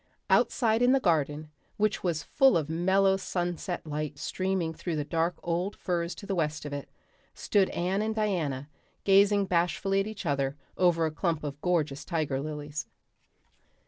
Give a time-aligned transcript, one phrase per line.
[0.31, 5.35] Outside in the garden, which was full of mellow sunset light streaming through the dark
[5.43, 6.89] old firs to the west of it,
[7.35, 8.67] stood Anne and Diana,
[9.03, 12.87] gazing bashfully at each other over a clump of gorgeous tiger lilies.